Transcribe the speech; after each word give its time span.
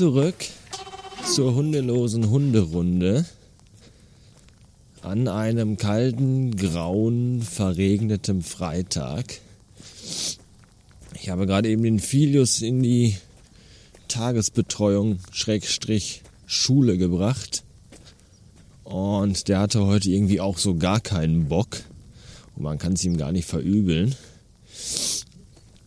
zurück 0.00 0.46
zur 1.30 1.54
hundelosen 1.54 2.30
Hunderunde 2.30 3.26
an 5.02 5.28
einem 5.28 5.76
kalten, 5.76 6.56
grauen, 6.56 7.42
verregnetem 7.42 8.40
Freitag. 8.40 9.26
Ich 11.20 11.28
habe 11.28 11.46
gerade 11.46 11.68
eben 11.68 11.82
den 11.82 11.98
Filius 11.98 12.62
in 12.62 12.82
die 12.82 13.18
Tagesbetreuung 14.08 15.18
Schrägstrich 15.32 16.22
Schule 16.46 16.96
gebracht. 16.96 17.62
Und 18.84 19.48
der 19.48 19.58
hatte 19.58 19.84
heute 19.84 20.08
irgendwie 20.08 20.40
auch 20.40 20.56
so 20.56 20.76
gar 20.76 21.00
keinen 21.00 21.48
Bock. 21.48 21.82
Und 22.56 22.62
man 22.62 22.78
kann 22.78 22.94
es 22.94 23.04
ihm 23.04 23.18
gar 23.18 23.32
nicht 23.32 23.46
verübeln. 23.46 24.14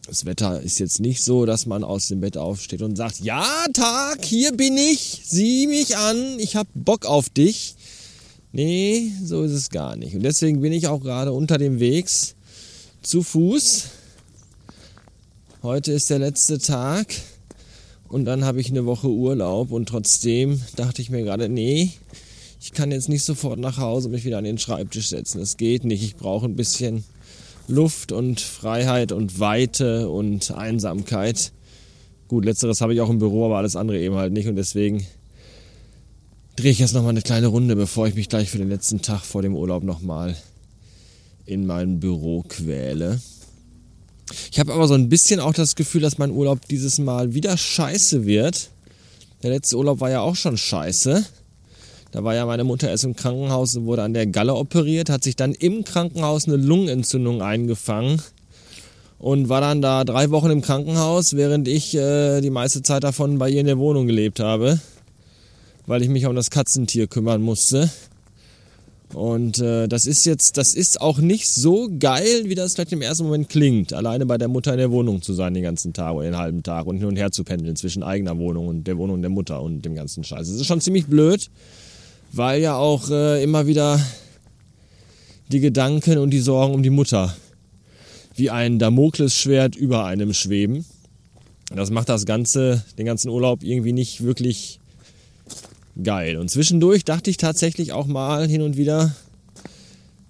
Das 0.05 0.25
Wetter 0.25 0.61
ist 0.61 0.79
jetzt 0.79 0.99
nicht 0.99 1.23
so, 1.23 1.45
dass 1.45 1.65
man 1.65 1.83
aus 1.83 2.09
dem 2.09 2.19
Bett 2.19 2.35
aufsteht 2.35 2.81
und 2.81 2.97
sagt, 2.97 3.21
ja, 3.21 3.65
Tag, 3.73 4.25
hier 4.25 4.51
bin 4.51 4.75
ich, 4.75 5.21
sieh 5.23 5.65
mich 5.67 5.95
an, 5.95 6.39
ich 6.39 6.57
hab 6.57 6.67
Bock 6.73 7.05
auf 7.05 7.29
dich. 7.29 7.75
Nee, 8.51 9.11
so 9.23 9.43
ist 9.43 9.53
es 9.53 9.69
gar 9.69 9.95
nicht. 9.95 10.13
Und 10.13 10.23
deswegen 10.23 10.61
bin 10.61 10.73
ich 10.73 10.87
auch 10.87 10.99
gerade 10.99 11.31
unter 11.31 11.57
dem 11.57 11.79
Wegs 11.79 12.35
zu 13.01 13.23
Fuß. 13.23 13.85
Heute 15.63 15.93
ist 15.93 16.09
der 16.09 16.19
letzte 16.19 16.59
Tag 16.59 17.07
und 18.09 18.25
dann 18.25 18.43
habe 18.43 18.59
ich 18.59 18.69
eine 18.69 18.85
Woche 18.85 19.07
Urlaub 19.07 19.71
und 19.71 19.87
trotzdem 19.87 20.61
dachte 20.75 21.01
ich 21.01 21.09
mir 21.09 21.23
gerade, 21.23 21.47
nee, 21.47 21.91
ich 22.59 22.73
kann 22.73 22.91
jetzt 22.91 23.07
nicht 23.07 23.23
sofort 23.23 23.57
nach 23.57 23.77
Hause 23.77 24.09
mich 24.09 24.25
wieder 24.25 24.37
an 24.37 24.43
den 24.43 24.57
Schreibtisch 24.57 25.07
setzen. 25.07 25.39
Das 25.39 25.55
geht 25.55 25.85
nicht. 25.85 26.03
Ich 26.03 26.17
brauche 26.17 26.45
ein 26.45 26.57
bisschen 26.57 27.05
Luft 27.67 28.11
und 28.11 28.41
Freiheit 28.41 29.11
und 29.11 29.39
Weite 29.39 30.09
und 30.09 30.51
Einsamkeit. 30.51 31.51
Gut, 32.27 32.45
letzteres 32.45 32.81
habe 32.81 32.93
ich 32.93 33.01
auch 33.01 33.09
im 33.09 33.19
Büro, 33.19 33.45
aber 33.45 33.57
alles 33.57 33.75
andere 33.75 33.99
eben 33.99 34.15
halt 34.15 34.33
nicht 34.33 34.47
und 34.47 34.55
deswegen 34.55 35.05
drehe 36.55 36.71
ich 36.71 36.79
jetzt 36.79 36.93
nochmal 36.93 37.11
eine 37.11 37.21
kleine 37.21 37.47
Runde, 37.47 37.75
bevor 37.75 38.07
ich 38.07 38.15
mich 38.15 38.29
gleich 38.29 38.49
für 38.49 38.57
den 38.57 38.69
letzten 38.69 39.01
Tag 39.01 39.21
vor 39.21 39.41
dem 39.41 39.55
Urlaub 39.55 39.83
nochmal 39.83 40.35
in 41.45 41.65
mein 41.65 41.99
Büro 41.99 42.43
quäle. 42.47 43.19
Ich 44.51 44.59
habe 44.59 44.73
aber 44.73 44.87
so 44.87 44.93
ein 44.93 45.09
bisschen 45.09 45.39
auch 45.39 45.53
das 45.53 45.75
Gefühl, 45.75 46.01
dass 46.01 46.17
mein 46.17 46.31
Urlaub 46.31 46.67
dieses 46.69 46.99
Mal 46.99 47.33
wieder 47.33 47.57
scheiße 47.57 48.25
wird. 48.25 48.69
Der 49.41 49.51
letzte 49.51 49.77
Urlaub 49.77 49.99
war 49.99 50.09
ja 50.09 50.21
auch 50.21 50.35
schon 50.35 50.57
scheiße. 50.57 51.25
Da 52.13 52.23
war 52.23 52.35
ja 52.35 52.45
meine 52.45 52.63
Mutter 52.63 52.89
erst 52.89 53.05
im 53.05 53.15
Krankenhaus 53.15 53.75
und 53.75 53.87
wurde 53.87 54.03
an 54.03 54.13
der 54.13 54.27
Galle 54.27 54.53
operiert, 54.53 55.09
hat 55.09 55.23
sich 55.23 55.35
dann 55.35 55.51
im 55.51 55.83
Krankenhaus 55.83 56.47
eine 56.47 56.57
Lungenentzündung 56.57 57.41
eingefangen 57.41 58.21
und 59.17 59.49
war 59.49 59.61
dann 59.61 59.81
da 59.81 60.03
drei 60.03 60.29
Wochen 60.29 60.51
im 60.51 60.61
Krankenhaus, 60.61 61.35
während 61.35 61.67
ich 61.67 61.95
äh, 61.95 62.39
die 62.41 62.51
meiste 62.51 62.83
Zeit 62.83 63.03
davon 63.03 63.39
bei 63.39 63.49
ihr 63.49 63.61
in 63.61 63.65
der 63.65 63.79
Wohnung 63.79 64.05
gelebt 64.05 64.39
habe, 64.39 64.79
weil 65.87 66.03
ich 66.03 66.09
mich 66.09 66.27
um 66.27 66.35
das 66.35 66.51
Katzentier 66.51 67.07
kümmern 67.07 67.41
musste. 67.41 67.89
Und 69.15 69.57
äh, 69.57 69.87
das 69.87 70.05
ist 70.05 70.23
jetzt, 70.27 70.57
das 70.57 70.75
ist 70.75 71.01
auch 71.01 71.17
nicht 71.17 71.49
so 71.49 71.89
geil, 71.99 72.43
wie 72.45 72.53
das 72.53 72.75
vielleicht 72.75 72.93
im 72.93 73.01
ersten 73.01 73.23
Moment 73.23 73.49
klingt, 73.49 73.91
alleine 73.91 74.27
bei 74.27 74.37
der 74.37 74.49
Mutter 74.49 74.71
in 74.73 74.77
der 74.77 74.91
Wohnung 74.91 75.23
zu 75.23 75.33
sein 75.33 75.55
den 75.55 75.63
ganzen 75.63 75.93
Tag 75.93 76.13
oder 76.13 76.25
den 76.25 76.37
halben 76.37 76.61
Tag 76.61 76.85
und 76.85 76.97
hin 76.97 77.07
und 77.07 77.15
her 77.15 77.31
zu 77.31 77.43
pendeln 77.43 77.75
zwischen 77.75 78.03
eigener 78.03 78.37
Wohnung 78.37 78.67
und 78.67 78.83
der 78.85 78.99
Wohnung 78.99 79.21
der 79.21 79.31
Mutter 79.31 79.63
und 79.63 79.81
dem 79.81 79.95
ganzen 79.95 80.23
Scheiß. 80.23 80.47
Das 80.47 80.59
ist 80.59 80.67
schon 80.67 80.79
ziemlich 80.79 81.07
blöd 81.07 81.49
weil 82.33 82.61
ja 82.61 82.75
auch 82.75 83.09
äh, 83.09 83.43
immer 83.43 83.67
wieder 83.67 83.99
die 85.49 85.59
Gedanken 85.59 86.17
und 86.17 86.31
die 86.31 86.39
Sorgen 86.39 86.73
um 86.73 86.83
die 86.83 86.89
Mutter 86.89 87.35
wie 88.35 88.49
ein 88.49 88.79
Damoklesschwert 88.79 89.75
über 89.75 90.05
einem 90.05 90.33
schweben. 90.33 90.85
Das 91.73 91.91
macht 91.91 92.09
das 92.09 92.25
Ganze, 92.25 92.83
den 92.97 93.05
ganzen 93.05 93.29
Urlaub 93.29 93.63
irgendwie 93.63 93.93
nicht 93.93 94.23
wirklich 94.23 94.79
geil. 96.01 96.37
Und 96.37 96.49
zwischendurch 96.49 97.05
dachte 97.05 97.29
ich 97.29 97.37
tatsächlich 97.37 97.93
auch 97.93 98.07
mal 98.07 98.47
hin 98.47 98.63
und 98.63 98.75
wieder, 98.77 99.15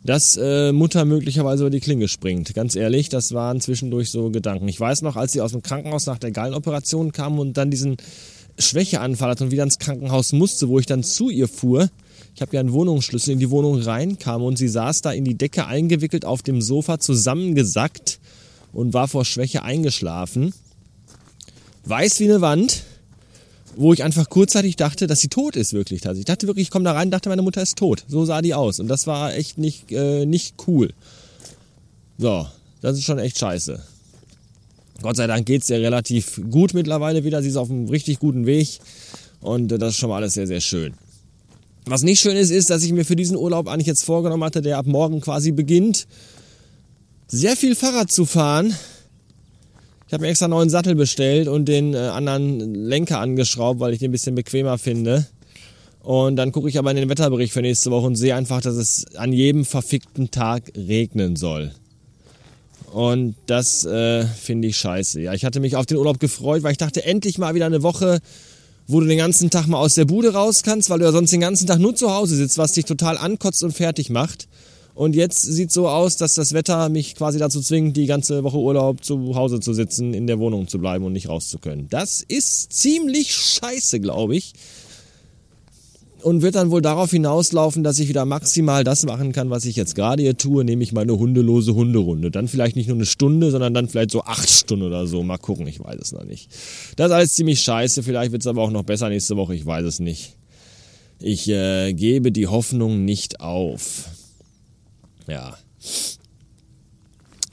dass 0.03 0.35
äh, 0.35 0.73
Mutter 0.73 1.05
möglicherweise 1.05 1.63
über 1.63 1.69
die 1.69 1.79
Klinge 1.79 2.09
springt. 2.09 2.53
Ganz 2.53 2.75
ehrlich, 2.75 3.07
das 3.07 3.33
waren 3.33 3.61
zwischendurch 3.61 4.11
so 4.11 4.29
Gedanken. 4.31 4.67
Ich 4.67 4.79
weiß 4.79 5.01
noch, 5.01 5.15
als 5.15 5.31
sie 5.31 5.39
aus 5.39 5.53
dem 5.53 5.63
Krankenhaus 5.63 6.05
nach 6.05 6.17
der 6.17 6.31
Gallenoperation 6.31 7.13
kam 7.13 7.39
und 7.39 7.55
dann 7.55 7.71
diesen 7.71 7.95
Schwächeanfall 8.57 9.31
hatte 9.31 9.45
und 9.45 9.51
wieder 9.51 9.63
ins 9.63 9.79
Krankenhaus 9.79 10.33
musste, 10.33 10.69
wo 10.69 10.79
ich 10.79 10.85
dann 10.85 11.03
zu 11.03 11.29
ihr 11.29 11.47
fuhr. 11.47 11.89
Ich 12.35 12.41
habe 12.41 12.53
ja 12.55 12.59
einen 12.59 12.73
Wohnungsschlüssel 12.73 13.33
in 13.33 13.39
die 13.39 13.49
Wohnung 13.49 13.79
reinkam 13.79 14.43
und 14.43 14.57
sie 14.57 14.67
saß 14.67 15.01
da 15.01 15.11
in 15.11 15.23
die 15.23 15.35
Decke 15.35 15.67
eingewickelt 15.67 16.25
auf 16.25 16.41
dem 16.41 16.61
Sofa 16.61 16.99
zusammengesackt 16.99 18.19
und 18.71 18.93
war 18.93 19.07
vor 19.07 19.25
Schwäche 19.25 19.63
eingeschlafen. 19.63 20.53
Weiß 21.85 22.19
wie 22.19 22.25
eine 22.25 22.41
Wand, 22.41 22.83
wo 23.75 23.93
ich 23.93 24.03
einfach 24.03 24.29
kurzzeitig 24.29 24.75
dachte, 24.75 25.07
dass 25.07 25.21
sie 25.21 25.27
tot 25.27 25.55
ist 25.55 25.73
wirklich. 25.73 26.07
Also 26.07 26.19
ich 26.19 26.25
dachte 26.25 26.47
wirklich, 26.47 26.67
ich 26.67 26.71
komme 26.71 26.85
da 26.85 26.93
rein, 26.93 27.11
dachte 27.11 27.29
meine 27.29 27.41
Mutter 27.41 27.61
ist 27.61 27.77
tot. 27.77 28.03
So 28.07 28.25
sah 28.25 28.41
die 28.41 28.53
aus 28.53 28.79
und 28.79 28.87
das 28.87 29.05
war 29.07 29.33
echt 29.35 29.57
nicht, 29.57 29.91
äh, 29.91 30.25
nicht 30.25 30.55
cool. 30.67 30.93
So, 32.17 32.47
das 32.81 32.97
ist 32.97 33.03
schon 33.03 33.19
echt 33.19 33.37
scheiße. 33.37 33.81
Gott 35.03 35.17
sei 35.17 35.27
Dank 35.27 35.45
geht 35.45 35.61
es 35.61 35.69
ihr 35.69 35.81
relativ 35.81 36.41
gut 36.49 36.73
mittlerweile 36.73 37.23
wieder. 37.23 37.41
Sie 37.43 37.49
ist 37.49 37.57
auf 37.57 37.69
einem 37.69 37.89
richtig 37.89 38.19
guten 38.19 38.45
Weg. 38.45 38.79
Und 39.41 39.71
äh, 39.71 39.77
das 39.77 39.91
ist 39.91 39.99
schon 39.99 40.09
mal 40.09 40.15
alles 40.15 40.33
sehr, 40.33 40.47
sehr 40.47 40.61
schön. 40.61 40.93
Was 41.85 42.01
nicht 42.01 42.21
schön 42.21 42.37
ist, 42.37 42.49
ist, 42.49 42.69
dass 42.69 42.83
ich 42.83 42.93
mir 42.93 43.03
für 43.03 43.17
diesen 43.17 43.35
Urlaub 43.35 43.67
eigentlich 43.67 43.87
jetzt 43.87 44.05
vorgenommen 44.05 44.43
hatte, 44.43 44.61
der 44.61 44.77
ab 44.77 44.85
morgen 44.85 45.19
quasi 45.19 45.51
beginnt, 45.51 46.07
sehr 47.27 47.57
viel 47.57 47.75
Fahrrad 47.75 48.09
zu 48.09 48.25
fahren. 48.25 48.73
Ich 50.07 50.13
habe 50.13 50.23
mir 50.23 50.29
extra 50.29 50.45
einen 50.45 50.51
neuen 50.51 50.69
Sattel 50.69 50.95
bestellt 50.95 51.49
und 51.49 51.65
den 51.65 51.93
äh, 51.93 51.97
anderen 51.97 52.73
Lenker 52.73 53.19
angeschraubt, 53.19 53.81
weil 53.81 53.91
ich 53.91 53.99
den 53.99 54.09
ein 54.09 54.13
bisschen 54.13 54.35
bequemer 54.35 54.77
finde. 54.77 55.27
Und 56.01 56.37
dann 56.37 56.53
gucke 56.53 56.69
ich 56.69 56.79
aber 56.79 56.91
in 56.91 56.97
den 56.97 57.09
Wetterbericht 57.09 57.51
für 57.51 57.61
nächste 57.61 57.91
Woche 57.91 58.07
und 58.07 58.15
sehe 58.15 58.35
einfach, 58.35 58.61
dass 58.61 58.75
es 58.75 59.05
an 59.15 59.33
jedem 59.33 59.65
verfickten 59.65 60.31
Tag 60.31 60.71
regnen 60.77 61.35
soll. 61.35 61.73
Und 62.93 63.35
das 63.47 63.85
äh, 63.85 64.23
finde 64.23 64.67
ich 64.67 64.77
scheiße. 64.77 65.19
Ja, 65.19 65.33
ich 65.33 65.45
hatte 65.45 65.59
mich 65.59 65.75
auf 65.75 65.87
den 65.87 65.97
Urlaub 65.97 66.19
gefreut, 66.19 66.61
weil 66.61 66.73
ich 66.73 66.77
dachte, 66.77 67.03
endlich 67.03 67.39
mal 67.39 67.55
wieder 67.55 67.65
eine 67.65 67.81
Woche, 67.81 68.19
wo 68.85 68.99
du 68.99 69.07
den 69.07 69.17
ganzen 69.17 69.49
Tag 69.49 69.65
mal 69.65 69.79
aus 69.79 69.95
der 69.95 70.05
Bude 70.05 70.33
raus 70.33 70.61
kannst, 70.61 70.91
weil 70.91 70.99
du 70.99 71.05
ja 71.05 71.11
sonst 71.11 71.31
den 71.31 71.39
ganzen 71.39 71.65
Tag 71.65 71.79
nur 71.79 71.95
zu 71.95 72.13
Hause 72.13 72.35
sitzt, 72.35 72.59
was 72.59 72.73
dich 72.73 72.85
total 72.85 73.17
ankotzt 73.17 73.63
und 73.63 73.71
fertig 73.71 74.11
macht. 74.11 74.47
Und 74.93 75.15
jetzt 75.15 75.41
sieht 75.41 75.71
so 75.71 75.89
aus, 75.89 76.17
dass 76.17 76.35
das 76.35 76.53
Wetter 76.53 76.87
mich 76.89 77.15
quasi 77.15 77.39
dazu 77.39 77.61
zwingt, 77.61 77.97
die 77.97 78.05
ganze 78.05 78.43
Woche 78.43 78.57
Urlaub 78.57 79.03
zu 79.03 79.33
Hause 79.33 79.59
zu 79.59 79.73
sitzen, 79.73 80.13
in 80.13 80.27
der 80.27 80.37
Wohnung 80.37 80.67
zu 80.67 80.77
bleiben 80.77 81.03
und 81.03 81.13
nicht 81.13 81.29
raus 81.29 81.49
zu 81.49 81.57
können. 81.57 81.87
Das 81.89 82.21
ist 82.21 82.73
ziemlich 82.73 83.33
scheiße, 83.33 84.01
glaube 84.01 84.35
ich 84.35 84.53
und 86.23 86.41
wird 86.41 86.55
dann 86.55 86.71
wohl 86.71 86.81
darauf 86.81 87.11
hinauslaufen, 87.11 87.83
dass 87.83 87.99
ich 87.99 88.07
wieder 88.07 88.25
maximal 88.25 88.83
das 88.83 89.05
machen 89.05 89.31
kann, 89.31 89.49
was 89.49 89.65
ich 89.65 89.75
jetzt 89.75 89.95
gerade 89.95 90.23
hier 90.23 90.37
tue, 90.37 90.63
nämlich 90.63 90.93
meine 90.93 91.17
hundelose 91.17 91.75
Hunderunde. 91.75 92.31
Dann 92.31 92.47
vielleicht 92.47 92.75
nicht 92.75 92.87
nur 92.87 92.97
eine 92.97 93.05
Stunde, 93.05 93.51
sondern 93.51 93.73
dann 93.73 93.89
vielleicht 93.89 94.11
so 94.11 94.23
acht 94.23 94.49
Stunden 94.49 94.85
oder 94.85 95.05
so. 95.05 95.21
Mal 95.23 95.37
gucken, 95.37 95.67
ich 95.67 95.79
weiß 95.79 95.99
es 96.01 96.11
noch 96.11 96.23
nicht. 96.23 96.49
Das 96.95 97.07
ist 97.07 97.13
alles 97.13 97.33
ziemlich 97.33 97.61
scheiße, 97.61 98.03
vielleicht 98.03 98.31
wird 98.31 98.41
es 98.41 98.47
aber 98.47 98.61
auch 98.61 98.71
noch 98.71 98.83
besser 98.83 99.09
nächste 99.09 99.35
Woche, 99.35 99.53
ich 99.55 99.65
weiß 99.65 99.85
es 99.85 99.99
nicht. 99.99 100.35
Ich 101.19 101.47
äh, 101.49 101.93
gebe 101.93 102.31
die 102.31 102.47
Hoffnung 102.47 103.05
nicht 103.05 103.39
auf. 103.39 104.09
Ja. 105.27 105.57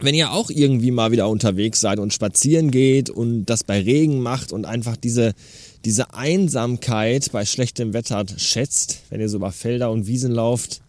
Wenn 0.01 0.15
ihr 0.15 0.33
auch 0.33 0.51
irgendwie 0.51 0.91
mal 0.91 1.13
wieder 1.13 1.29
unterwegs 1.29 1.81
seid 1.81 1.99
und 1.99 2.13
spazieren 2.13 2.71
geht 2.71 3.11
und 3.11 3.45
das 3.47 3.65
bei 3.65 3.81
Regen 3.81 4.21
macht 4.21 4.51
und 4.53 4.65
einfach 4.65 4.97
diese 4.97 5.35
diese 5.85 6.15
Einsamkeit 6.15 7.33
bei 7.33 7.45
schlechtem 7.45 7.93
Wetter 7.93 8.25
schätzt, 8.37 9.03
wenn 9.11 9.21
ihr 9.21 9.29
so 9.29 9.39
über 9.39 9.53
Felder 9.53 9.91
und 9.91 10.07
Wiesen 10.07 10.33
lauft 10.33 10.83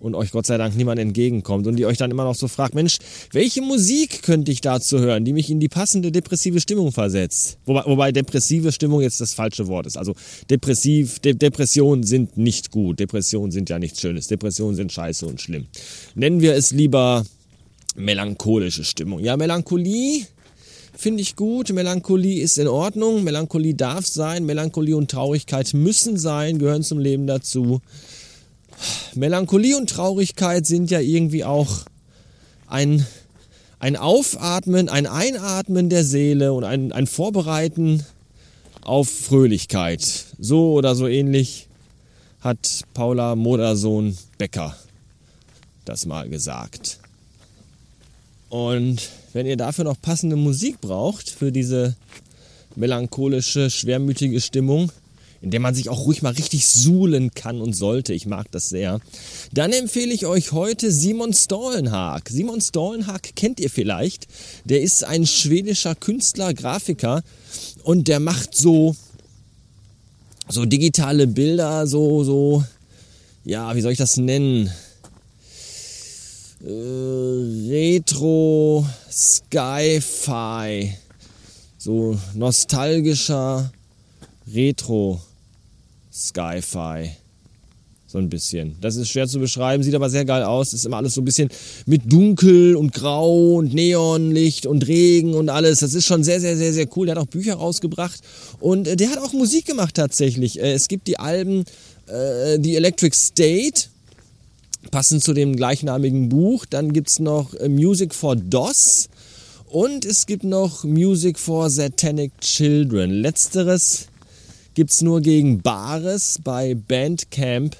und 0.00 0.14
euch 0.14 0.30
Gott 0.30 0.46
sei 0.46 0.58
Dank 0.58 0.76
niemand 0.76 1.00
entgegenkommt 1.00 1.66
und 1.66 1.78
ihr 1.78 1.88
euch 1.88 1.98
dann 1.98 2.10
immer 2.10 2.24
noch 2.24 2.34
so 2.34 2.46
fragt, 2.48 2.74
Mensch, 2.74 2.98
welche 3.32 3.62
Musik 3.62 4.22
könnte 4.22 4.52
ich 4.52 4.60
dazu 4.60 4.98
hören, 5.00 5.24
die 5.24 5.32
mich 5.32 5.50
in 5.50 5.60
die 5.60 5.68
passende 5.68 6.12
depressive 6.12 6.60
Stimmung 6.60 6.92
versetzt? 6.92 7.58
Wobei, 7.66 7.84
wobei 7.84 8.12
depressive 8.12 8.70
Stimmung 8.72 9.00
jetzt 9.00 9.20
das 9.20 9.34
falsche 9.34 9.66
Wort 9.66 9.86
ist. 9.86 9.96
Also 9.96 10.14
depressiv, 10.50 11.18
De 11.18 11.34
Depressionen 11.34 12.04
sind 12.04 12.36
nicht 12.36 12.70
gut. 12.70 13.00
Depressionen 13.00 13.50
sind 13.50 13.70
ja 13.70 13.78
nichts 13.78 14.00
Schönes. 14.00 14.28
Depressionen 14.28 14.76
sind 14.76 14.92
scheiße 14.92 15.26
und 15.26 15.40
schlimm. 15.40 15.66
Nennen 16.14 16.40
wir 16.40 16.54
es 16.54 16.70
lieber 16.70 17.24
melancholische 17.96 18.84
Stimmung. 18.84 19.20
Ja, 19.20 19.36
Melancholie 19.36 20.26
finde 20.98 21.22
ich 21.22 21.36
gut. 21.36 21.72
Melancholie 21.72 22.42
ist 22.42 22.58
in 22.58 22.66
Ordnung. 22.68 23.22
Melancholie 23.22 23.74
darf 23.74 24.06
sein. 24.06 24.44
Melancholie 24.44 24.96
und 24.96 25.10
Traurigkeit 25.10 25.72
müssen 25.72 26.18
sein, 26.18 26.58
gehören 26.58 26.82
zum 26.82 26.98
Leben 26.98 27.26
dazu. 27.26 27.80
Melancholie 29.14 29.76
und 29.76 29.88
Traurigkeit 29.88 30.66
sind 30.66 30.90
ja 30.90 31.00
irgendwie 31.00 31.44
auch 31.44 31.84
ein, 32.66 33.06
ein 33.78 33.96
Aufatmen, 33.96 34.88
ein 34.88 35.06
Einatmen 35.06 35.88
der 35.88 36.04
Seele 36.04 36.52
und 36.52 36.64
ein, 36.64 36.92
ein 36.92 37.06
Vorbereiten 37.06 38.04
auf 38.82 39.08
Fröhlichkeit. 39.08 40.26
So 40.38 40.72
oder 40.72 40.94
so 40.94 41.06
ähnlich 41.06 41.68
hat 42.40 42.82
Paula 42.94 43.36
Modersohn 43.36 44.18
Becker 44.36 44.76
das 45.88 46.04
mal 46.04 46.28
gesagt. 46.28 46.98
Und 48.50 49.10
wenn 49.32 49.46
ihr 49.46 49.56
dafür 49.56 49.84
noch 49.84 50.00
passende 50.00 50.36
Musik 50.36 50.80
braucht, 50.80 51.30
für 51.30 51.52
diese 51.52 51.96
melancholische, 52.76 53.70
schwermütige 53.70 54.40
Stimmung, 54.40 54.90
in 55.40 55.50
der 55.50 55.60
man 55.60 55.74
sich 55.74 55.88
auch 55.88 56.06
ruhig 56.06 56.22
mal 56.22 56.32
richtig 56.32 56.66
suhlen 56.66 57.30
kann 57.32 57.60
und 57.60 57.72
sollte. 57.72 58.12
Ich 58.12 58.26
mag 58.26 58.50
das 58.50 58.68
sehr. 58.68 59.00
Dann 59.52 59.72
empfehle 59.72 60.12
ich 60.12 60.26
euch 60.26 60.52
heute 60.52 60.90
Simon 60.90 61.32
Stollenhag. 61.32 62.28
Simon 62.28 62.60
Stollenhag 62.60 63.34
kennt 63.36 63.60
ihr 63.60 63.70
vielleicht. 63.70 64.26
Der 64.64 64.80
ist 64.80 65.04
ein 65.04 65.26
schwedischer 65.26 65.94
Künstler, 65.94 66.54
Grafiker 66.54 67.22
und 67.84 68.08
der 68.08 68.20
macht 68.20 68.56
so 68.56 68.96
so 70.50 70.64
digitale 70.64 71.26
Bilder, 71.26 71.86
so 71.86 72.24
so 72.24 72.64
ja, 73.44 73.74
wie 73.76 73.80
soll 73.80 73.92
ich 73.92 73.98
das 73.98 74.16
nennen? 74.16 74.70
Retro 77.78 78.84
Sci-Fi. 79.08 80.94
So 81.78 82.18
nostalgischer 82.34 83.70
Retro 84.52 85.20
Sci-Fi. 86.12 87.10
So 88.08 88.18
ein 88.18 88.28
bisschen. 88.28 88.74
Das 88.80 88.96
ist 88.96 89.10
schwer 89.10 89.28
zu 89.28 89.38
beschreiben, 89.38 89.84
sieht 89.84 89.94
aber 89.94 90.10
sehr 90.10 90.24
geil 90.24 90.42
aus. 90.42 90.72
Ist 90.72 90.86
immer 90.86 90.96
alles 90.96 91.14
so 91.14 91.20
ein 91.20 91.24
bisschen 91.24 91.50
mit 91.86 92.12
Dunkel 92.12 92.74
und 92.74 92.92
Grau 92.92 93.58
und 93.58 93.72
Neonlicht 93.72 94.66
und 94.66 94.88
Regen 94.88 95.34
und 95.34 95.48
alles. 95.48 95.78
Das 95.78 95.94
ist 95.94 96.06
schon 96.06 96.24
sehr, 96.24 96.40
sehr, 96.40 96.56
sehr, 96.56 96.72
sehr 96.72 96.88
cool. 96.96 97.06
Der 97.06 97.14
hat 97.14 97.22
auch 97.22 97.30
Bücher 97.30 97.54
rausgebracht 97.54 98.20
und 98.58 98.88
äh, 98.88 98.96
der 98.96 99.10
hat 99.10 99.18
auch 99.18 99.32
Musik 99.32 99.66
gemacht 99.66 99.94
tatsächlich. 99.94 100.58
Äh, 100.58 100.72
es 100.72 100.88
gibt 100.88 101.06
die 101.06 101.20
Alben 101.20 101.64
äh, 102.08 102.58
The 102.60 102.74
Electric 102.74 103.14
State, 103.14 103.82
passend 104.90 105.22
zu 105.22 105.32
dem 105.32 105.56
gleichnamigen 105.56 106.28
Buch. 106.28 106.66
Dann 106.66 106.92
gibt 106.92 107.10
es 107.10 107.18
noch 107.18 107.52
Music 107.68 108.14
for 108.14 108.36
DOS 108.36 109.08
und 109.66 110.04
es 110.04 110.26
gibt 110.26 110.44
noch 110.44 110.84
Music 110.84 111.38
for 111.38 111.70
Satanic 111.70 112.32
Children. 112.40 113.10
Letzteres 113.10 114.06
gibt 114.74 114.90
es 114.90 115.02
nur 115.02 115.20
gegen 115.20 115.60
Bares 115.60 116.38
bei 116.42 116.74
Bandcamp 116.74 117.76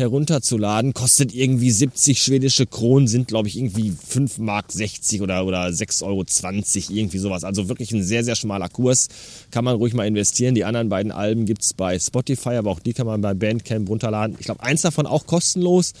herunterzuladen. 0.00 0.94
Kostet 0.94 1.32
irgendwie 1.32 1.70
70 1.70 2.20
schwedische 2.20 2.66
Kronen, 2.66 3.06
sind 3.06 3.28
glaube 3.28 3.46
ich 3.46 3.56
irgendwie 3.56 3.92
5 4.08 4.38
Mark 4.38 4.72
60 4.72 5.22
oder, 5.22 5.46
oder 5.46 5.66
6,20 5.66 6.04
Euro, 6.04 6.24
irgendwie 6.98 7.18
sowas. 7.18 7.44
Also 7.44 7.68
wirklich 7.68 7.92
ein 7.92 8.02
sehr, 8.02 8.24
sehr 8.24 8.34
schmaler 8.34 8.68
Kurs. 8.68 9.08
Kann 9.52 9.64
man 9.64 9.76
ruhig 9.76 9.94
mal 9.94 10.06
investieren. 10.06 10.54
Die 10.56 10.64
anderen 10.64 10.88
beiden 10.88 11.12
Alben 11.12 11.46
gibt 11.46 11.62
es 11.62 11.72
bei 11.72 11.98
Spotify, 11.98 12.56
aber 12.56 12.70
auch 12.70 12.80
die 12.80 12.92
kann 12.92 13.06
man 13.06 13.20
bei 13.20 13.34
Bandcamp 13.34 13.88
runterladen. 13.88 14.36
Ich 14.40 14.46
glaube, 14.46 14.62
eins 14.62 14.82
davon 14.82 15.06
auch 15.06 15.26
kostenlos. 15.26 15.92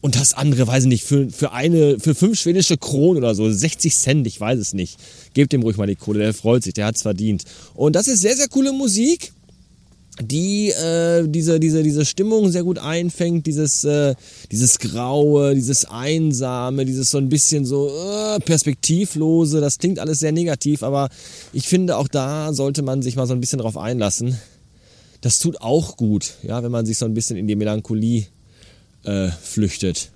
Und 0.00 0.14
das 0.14 0.34
andere, 0.34 0.66
weiß 0.66 0.84
ich 0.84 0.88
nicht, 0.88 1.04
für, 1.04 1.30
für 1.30 1.52
eine, 1.52 1.98
für 1.98 2.14
fünf 2.14 2.38
schwedische 2.38 2.76
Kronen 2.76 3.16
oder 3.18 3.34
so, 3.34 3.50
60 3.50 3.94
Cent, 3.94 4.26
ich 4.26 4.40
weiß 4.40 4.58
es 4.58 4.74
nicht. 4.74 4.98
Gebt 5.34 5.52
dem 5.52 5.62
ruhig 5.62 5.78
mal 5.78 5.86
die 5.86 5.96
Kohle, 5.96 6.20
der 6.20 6.34
freut 6.34 6.62
sich, 6.62 6.74
der 6.74 6.86
hat 6.86 6.96
es 6.96 7.02
verdient. 7.02 7.44
Und 7.74 7.96
das 7.96 8.06
ist 8.06 8.20
sehr, 8.20 8.36
sehr 8.36 8.48
coole 8.48 8.72
Musik 8.72 9.32
die 10.20 10.70
äh, 10.70 11.26
diese, 11.28 11.60
diese, 11.60 11.82
diese 11.82 12.04
Stimmung 12.04 12.50
sehr 12.50 12.64
gut 12.64 12.78
einfängt, 12.78 13.46
dieses, 13.46 13.84
äh, 13.84 14.14
dieses 14.50 14.78
Graue, 14.78 15.54
dieses 15.54 15.84
Einsame, 15.84 16.86
dieses 16.86 17.10
so 17.10 17.18
ein 17.18 17.28
bisschen 17.28 17.64
so 17.64 17.88
äh, 17.88 18.40
Perspektivlose, 18.40 19.60
das 19.60 19.78
klingt 19.78 19.98
alles 19.98 20.20
sehr 20.20 20.32
negativ, 20.32 20.82
aber 20.82 21.10
ich 21.52 21.68
finde 21.68 21.96
auch 21.96 22.08
da 22.08 22.52
sollte 22.52 22.82
man 22.82 23.02
sich 23.02 23.16
mal 23.16 23.26
so 23.26 23.34
ein 23.34 23.40
bisschen 23.40 23.58
drauf 23.58 23.76
einlassen. 23.76 24.38
Das 25.20 25.38
tut 25.38 25.60
auch 25.60 25.96
gut, 25.96 26.34
ja, 26.42 26.62
wenn 26.62 26.72
man 26.72 26.86
sich 26.86 26.98
so 26.98 27.04
ein 27.04 27.14
bisschen 27.14 27.36
in 27.36 27.46
die 27.46 27.56
Melancholie 27.56 28.26
äh, 29.04 29.28
flüchtet. 29.30 30.10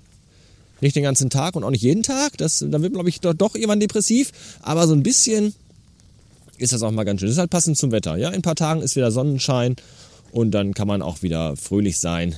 Nicht 0.79 0.95
den 0.95 1.03
ganzen 1.03 1.29
Tag 1.29 1.55
und 1.55 1.63
auch 1.63 1.69
nicht 1.69 1.83
jeden 1.83 2.01
Tag, 2.01 2.37
das, 2.37 2.65
dann 2.67 2.81
wird, 2.81 2.93
glaube 2.93 3.09
ich, 3.09 3.19
doch, 3.19 3.35
doch 3.35 3.53
irgendwann 3.53 3.79
depressiv, 3.79 4.31
aber 4.61 4.87
so 4.87 4.93
ein 4.93 5.03
bisschen 5.03 5.53
ist 6.61 6.73
das 6.73 6.83
auch 6.83 6.91
mal 6.91 7.03
ganz 7.03 7.19
schön. 7.19 7.27
Das 7.27 7.35
ist 7.35 7.39
halt 7.39 7.49
passend 7.49 7.77
zum 7.77 7.91
Wetter. 7.91 8.17
Ja, 8.17 8.29
in 8.29 8.35
ein 8.35 8.41
paar 8.41 8.55
Tagen 8.55 8.81
ist 8.81 8.95
wieder 8.95 9.11
Sonnenschein 9.11 9.75
und 10.31 10.51
dann 10.51 10.73
kann 10.73 10.87
man 10.87 11.01
auch 11.01 11.21
wieder 11.21 11.55
fröhlich 11.55 11.99
sein. 11.99 12.35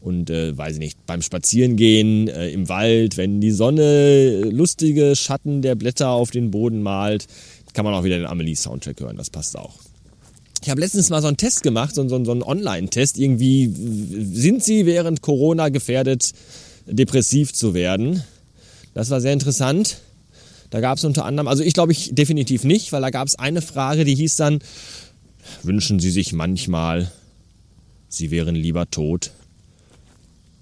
Und 0.00 0.30
äh, 0.30 0.56
weiß 0.56 0.74
ich 0.74 0.78
nicht, 0.78 1.06
beim 1.06 1.22
Spazierengehen 1.22 2.28
äh, 2.28 2.50
im 2.50 2.68
Wald, 2.68 3.16
wenn 3.16 3.40
die 3.40 3.50
Sonne 3.50 4.42
lustige 4.42 5.16
Schatten 5.16 5.60
der 5.60 5.74
Blätter 5.74 6.10
auf 6.10 6.30
den 6.30 6.52
Boden 6.52 6.82
malt, 6.82 7.26
kann 7.72 7.84
man 7.84 7.94
auch 7.94 8.04
wieder 8.04 8.16
den 8.16 8.26
Amelie-Soundtrack 8.26 9.00
hören. 9.00 9.16
Das 9.16 9.30
passt 9.30 9.56
auch. 9.56 9.74
Ich 10.62 10.70
habe 10.70 10.80
letztens 10.80 11.10
mal 11.10 11.20
so 11.20 11.28
einen 11.28 11.36
Test 11.36 11.62
gemacht, 11.62 11.94
so, 11.94 12.08
so, 12.08 12.24
so 12.24 12.30
einen 12.30 12.42
Online-Test. 12.42 13.18
Irgendwie 13.18 13.72
sind 14.34 14.62
Sie 14.62 14.86
während 14.86 15.20
Corona 15.20 15.68
gefährdet, 15.68 16.32
depressiv 16.86 17.52
zu 17.52 17.74
werden. 17.74 18.22
Das 18.94 19.10
war 19.10 19.20
sehr 19.20 19.32
interessant. 19.32 19.98
Da 20.70 20.80
gab 20.80 20.98
es 20.98 21.04
unter 21.04 21.24
anderem, 21.24 21.48
also 21.48 21.62
ich 21.62 21.74
glaube 21.74 21.92
ich 21.92 22.14
definitiv 22.14 22.64
nicht, 22.64 22.92
weil 22.92 23.00
da 23.00 23.10
gab 23.10 23.26
es 23.26 23.38
eine 23.38 23.62
Frage, 23.62 24.04
die 24.04 24.14
hieß 24.14 24.36
dann, 24.36 24.60
wünschen 25.62 25.98
Sie 26.00 26.10
sich 26.10 26.32
manchmal, 26.32 27.10
Sie 28.08 28.30
wären 28.30 28.54
lieber 28.54 28.90
tot? 28.90 29.32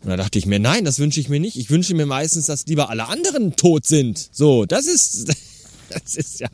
Und 0.02 0.10
da 0.10 0.16
dachte 0.16 0.38
ich 0.38 0.46
mir, 0.46 0.60
nein, 0.60 0.84
das 0.84 0.98
wünsche 1.00 1.18
ich 1.18 1.28
mir 1.28 1.40
nicht. 1.40 1.56
Ich 1.56 1.70
wünsche 1.70 1.94
mir 1.94 2.06
meistens, 2.06 2.46
dass 2.46 2.66
lieber 2.66 2.90
alle 2.90 3.08
anderen 3.08 3.56
tot 3.56 3.86
sind. 3.86 4.28
So, 4.30 4.64
das 4.64 4.86
ist, 4.86 5.28
das 5.88 6.14
ist 6.14 6.38
ja 6.38 6.48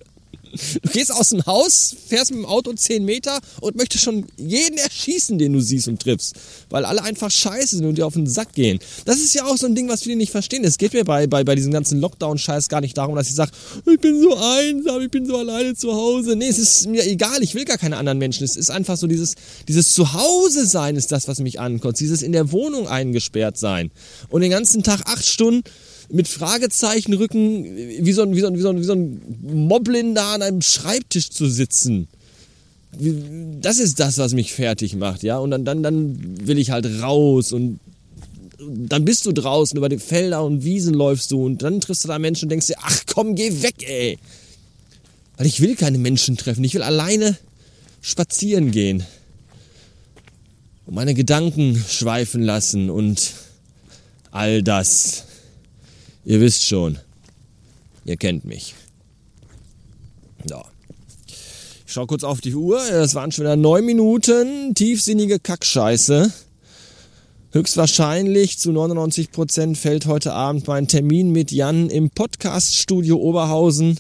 Du 0.83 0.91
gehst 0.91 1.13
aus 1.13 1.31
dem 1.31 1.45
Haus, 1.47 1.95
fährst 2.09 2.31
mit 2.31 2.41
dem 2.41 2.47
Auto 2.47 2.73
10 2.73 3.05
Meter 3.05 3.41
und 3.61 3.77
möchtest 3.77 4.05
schon 4.05 4.27
jeden 4.37 4.79
erschießen, 4.79 5.39
den 5.39 5.53
du 5.53 5.61
siehst 5.61 5.89
und 5.89 6.01
triffst. 6.01 6.35
Weil 6.69 6.85
alle 6.85 7.03
einfach 7.03 7.31
scheiße 7.31 7.77
sind 7.77 7.87
und 7.87 7.97
dir 7.97 8.07
auf 8.07 8.15
den 8.15 8.27
Sack 8.27 8.53
gehen. 8.53 8.79
Das 9.05 9.17
ist 9.17 9.35
ja 9.35 9.45
auch 9.47 9.57
so 9.57 9.67
ein 9.67 9.75
Ding, 9.75 9.89
was 9.89 10.03
viele 10.03 10.17
nicht 10.17 10.31
verstehen. 10.31 10.65
Es 10.65 10.79
geht 10.79 10.93
mir 10.93 11.05
bei, 11.05 11.27
bei, 11.27 11.45
bei 11.45 11.55
diesem 11.55 11.73
ganzen 11.73 12.01
Lockdown-Scheiß 12.01 12.69
gar 12.69 12.81
nicht 12.81 12.97
darum, 12.99 13.17
dass 13.17 13.29
ich 13.29 13.35
sage, 13.35 13.53
ich 13.91 14.01
bin 14.01 14.21
so 14.21 14.37
einsam, 14.37 15.01
ich 15.01 15.11
bin 15.11 15.27
so 15.27 15.37
alleine 15.37 15.75
zu 15.75 15.93
Hause. 15.93 16.37
Nee, 16.37 16.49
es 16.49 16.59
ist 16.59 16.87
mir 16.87 17.07
egal, 17.07 17.43
ich 17.43 17.55
will 17.55 17.65
gar 17.65 17.79
keine 17.79 17.97
anderen 17.97 18.19
Menschen. 18.19 18.45
Es 18.45 18.57
ist 18.57 18.71
einfach 18.71 18.97
so 18.97 19.07
dieses, 19.07 19.35
dieses 19.69 19.93
Zuhause 19.93 20.67
sein 20.67 20.97
ist 20.97 21.13
das, 21.13 21.29
was 21.29 21.41
mich 21.41 21.61
ankotzt. 21.61 22.01
Dieses 22.01 22.23
in 22.23 22.33
der 22.33 22.53
Wohnung 22.53 22.89
eingesperrt 22.89 23.57
sein. 23.59 23.91
Und 24.29 24.43
den 24.43 24.51
ganzen 24.51 24.83
Tag 24.83 25.03
acht 25.07 25.25
Stunden 25.25 25.63
mit 26.11 26.29
Fragezeichenrücken 26.29 27.65
wie 27.65 28.13
so 28.13 28.23
ein, 28.23 28.35
wie 28.35 28.41
so 28.41 28.47
ein, 28.47 28.57
wie 28.57 28.61
so 28.61 28.69
ein, 28.71 28.79
wie 28.81 28.85
so 28.85 28.93
ein 28.93 29.21
Moblin 29.43 30.15
da 30.15 30.35
an 30.35 30.43
einem 30.43 30.63
Schreibtisch 30.63 31.31
zu 31.31 31.49
sitzen. 31.49 32.09
Das 33.61 33.79
ist 33.79 34.01
das, 34.01 34.19
was 34.19 34.35
mich 34.35 34.53
fertig 34.53 34.97
macht, 34.97 35.23
ja. 35.23 35.39
Und 35.39 35.51
dann, 35.51 35.65
dann, 35.65 35.83
dann 35.83 36.47
will 36.47 36.59
ich 36.59 36.71
halt 36.71 36.87
raus 37.01 37.53
und 37.53 37.81
dann 38.69 39.05
bist 39.05 39.27
du 39.27 39.33
draußen 39.33 39.77
über 39.77 39.89
die 39.89 39.99
Felder 39.99 40.45
und 40.45 40.63
Wiesen 40.63 40.95
läufst 40.95 41.31
du 41.31 41.45
und 41.45 41.63
dann 41.63 41.81
triffst 41.81 42.05
du 42.05 42.09
da 42.09 42.19
Menschen 42.19 42.47
und 42.47 42.51
denkst 42.51 42.69
dir, 42.69 42.77
ach 42.81 43.03
komm, 43.07 43.35
geh 43.35 43.63
weg, 43.63 43.77
ey. 43.87 44.19
Weil 45.37 45.47
ich 45.47 45.61
will 45.61 45.75
keine 45.75 45.99
Menschen 45.99 46.37
treffen, 46.37 46.63
ich 46.65 46.75
will 46.75 46.83
alleine 46.83 47.37
spazieren 48.01 48.71
gehen. 48.71 49.05
Und 50.87 50.95
meine 50.95 51.15
Gedanken 51.15 51.83
schweifen 51.89 52.43
lassen 52.43 52.91
und 52.91 53.33
all 54.31 54.63
das. 54.63 55.25
Ihr 56.25 56.41
wisst 56.41 56.65
schon, 56.65 56.99
ihr 58.05 58.17
kennt 58.17 58.45
mich. 58.45 58.75
Ja. 60.49 60.63
Ich 61.85 61.93
schau 61.93 62.07
kurz 62.07 62.23
auf 62.23 62.41
die 62.41 62.55
Uhr. 62.55 62.81
Es 62.91 63.15
waren 63.15 63.33
schon 63.33 63.45
wieder 63.45 63.57
neun 63.57 63.85
Minuten. 63.85 64.75
Tiefsinnige 64.75 65.41
Kackscheiße. 65.41 66.33
Höchstwahrscheinlich 67.51 68.59
zu 68.59 68.71
99 68.71 69.33
Prozent 69.33 69.77
fällt 69.77 70.07
heute 70.07 70.33
Abend 70.33 70.67
mein 70.69 70.87
Termin 70.87 71.33
mit 71.33 71.51
Jan 71.51 71.91
im 71.91 72.09
Podcaststudio 72.11 73.17
Oberhausen 73.17 73.99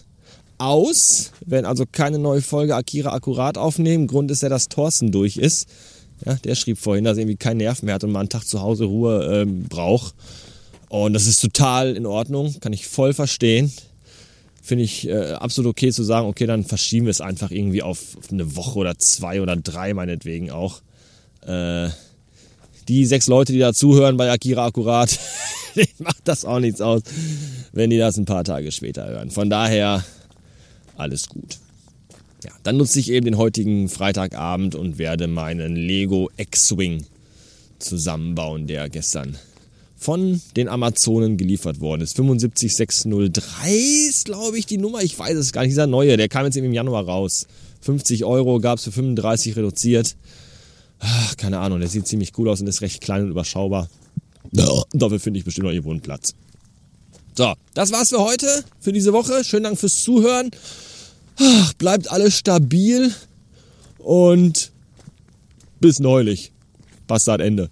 aus. 0.59 1.33
Wir 1.41 1.57
werden 1.57 1.67
also 1.67 1.85
keine 1.91 2.21
neue 2.21 2.41
Folge 2.41 2.77
Akira 2.77 3.13
akkurat 3.13 3.59
aufnehmen. 3.59 4.07
Grund 4.07 4.31
ist 4.31 4.43
ja, 4.43 4.49
dass 4.49 4.69
Thorsten 4.69 5.11
durch 5.11 5.37
ist. 5.37 5.69
Ja, 6.25 6.35
der 6.35 6.55
schrieb 6.55 6.79
vorhin, 6.79 7.05
dass 7.05 7.17
er 7.17 7.23
irgendwie 7.23 7.37
keinen 7.37 7.59
Nerv 7.59 7.83
mehr 7.83 7.97
hat 7.97 8.05
und 8.05 8.13
mal 8.13 8.21
einen 8.21 8.29
Tag 8.29 8.47
zu 8.47 8.63
Hause 8.63 8.85
Ruhe 8.85 9.43
ähm, 9.43 9.65
braucht. 9.65 10.15
Und 10.93 11.15
das 11.15 11.27
ist 11.27 11.41
total 11.41 11.97
in 11.97 12.05
Ordnung, 12.05 12.61
kann 12.61 12.75
ich 12.75 12.87
voll 12.87 13.15
verstehen. 13.15 13.73
Finde 14.63 14.85
ich 14.85 15.09
äh, 15.09 15.33
absolut 15.33 15.71
okay 15.71 15.91
zu 15.91 16.03
sagen, 16.03 16.27
okay, 16.27 16.45
dann 16.45 16.65
verschieben 16.65 17.07
wir 17.07 17.11
es 17.13 17.23
einfach 17.23 17.51
irgendwie 17.51 17.83
auf, 17.83 18.15
auf 18.19 18.31
eine 18.31 18.57
Woche 18.57 18.79
oder 18.79 18.99
zwei 18.99 19.41
oder 19.41 19.57
drei 19.57 19.95
meinetwegen 19.95 20.51
auch. 20.51 20.83
Äh, 21.47 21.89
die 22.89 23.07
sechs 23.07 23.27
Leute, 23.27 23.55
die 23.55 23.59
da 23.59 23.73
zuhören 23.73 24.19
bei 24.19 24.31
Akira 24.31 24.67
Akkurat, 24.67 25.19
macht 25.99 26.21
das 26.25 26.45
auch 26.45 26.61
nichts 26.61 26.83
aus, 26.83 27.01
wenn 27.73 27.89
die 27.89 27.97
das 27.97 28.19
ein 28.19 28.27
paar 28.27 28.45
Tage 28.45 28.71
später 28.71 29.07
hören. 29.07 29.31
Von 29.31 29.49
daher 29.49 30.05
alles 30.99 31.27
gut. 31.27 31.57
Ja, 32.45 32.51
dann 32.65 32.77
nutze 32.77 33.01
ich 33.01 33.11
eben 33.11 33.25
den 33.25 33.39
heutigen 33.39 33.89
Freitagabend 33.89 34.75
und 34.75 34.99
werde 34.99 35.27
meinen 35.27 35.75
Lego 35.75 36.29
X-Wing 36.37 37.07
zusammenbauen, 37.79 38.67
der 38.67 38.91
gestern 38.91 39.39
von 40.03 40.41
den 40.57 40.69
Amazonen 40.69 41.37
geliefert 41.37 41.81
worden 41.81 42.03
ist. 42.03 42.17
75603 42.17 43.71
ist, 44.09 44.25
glaube 44.27 44.59
ich, 44.59 44.67
die 44.67 44.79
Nummer. 44.79 45.03
Ich 45.03 45.19
weiß 45.19 45.37
es 45.37 45.53
gar 45.53 45.63
nicht. 45.63 45.71
Dieser 45.71 45.87
neue, 45.87 46.17
der 46.17 46.29
kam 46.29 46.45
jetzt 46.45 46.57
eben 46.57 46.67
im 46.67 46.73
Januar 46.73 47.05
raus. 47.05 47.47
50 47.83 48.25
Euro 48.25 48.61
gab 48.61 48.79
es 48.79 48.85
für 48.85 48.93
35 48.93 49.57
reduziert. 49.57 50.17
Ach, 50.99 51.37
keine 51.37 51.59
Ahnung, 51.59 51.81
der 51.81 51.89
sieht 51.89 52.07
ziemlich 52.07 52.33
cool 52.39 52.49
aus 52.49 52.61
und 52.61 52.67
ist 52.67 52.81
recht 52.81 53.01
klein 53.01 53.25
und 53.25 53.31
überschaubar. 53.31 53.89
Dafür 54.93 55.19
finde 55.19 55.39
ich 55.39 55.45
bestimmt 55.45 55.67
noch 55.67 55.73
irgendwo 55.73 55.91
einen 55.91 56.01
Platz. 56.01 56.35
So, 57.37 57.55
das 57.75 57.93
war's 57.93 58.11
für 58.11 58.21
heute, 58.21 58.65
für 58.81 58.93
diese 58.93 59.13
Woche. 59.13 59.43
Schönen 59.43 59.65
Dank 59.65 59.79
fürs 59.79 60.03
Zuhören. 60.03 60.51
Ach, 61.39 61.73
bleibt 61.75 62.11
alles 62.11 62.37
stabil. 62.37 63.13
Und 63.99 64.71
bis 65.81 65.99
neulich. 65.99 66.53
Bastard 67.07 67.41
Ende. 67.41 67.71